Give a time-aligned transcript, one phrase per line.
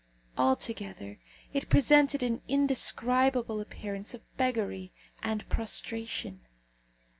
[0.35, 1.19] Altogether,
[1.53, 6.41] it presented an indescribable appearance of beggary and prostration.